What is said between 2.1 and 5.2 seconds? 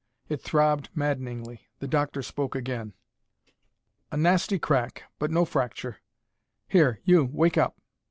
spoke again. "A nasty crack,